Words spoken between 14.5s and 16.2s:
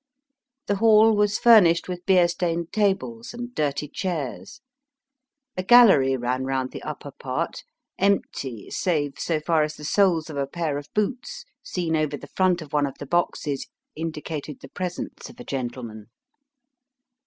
the presence of a gentleman.